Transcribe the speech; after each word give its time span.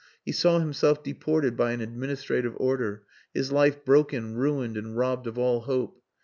He 0.25 0.31
saw 0.31 0.57
himself 0.57 1.03
deported 1.03 1.55
by 1.55 1.73
an 1.73 1.81
administrative 1.81 2.55
order, 2.57 3.03
his 3.35 3.51
life 3.51 3.85
broken, 3.85 4.33
ruined, 4.33 4.75
and 4.75 4.97
robbed 4.97 5.27
of 5.27 5.37
all 5.37 5.59
hope. 5.59 6.01